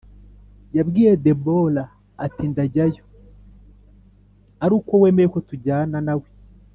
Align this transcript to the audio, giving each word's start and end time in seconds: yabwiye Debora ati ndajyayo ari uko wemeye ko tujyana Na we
yabwiye 0.77 1.11
Debora 1.25 1.83
ati 2.25 2.43
ndajyayo 2.51 3.03
ari 4.63 4.73
uko 4.79 4.91
wemeye 5.01 5.27
ko 5.33 5.39
tujyana 5.49 5.97
Na 6.07 6.13
we 6.19 6.27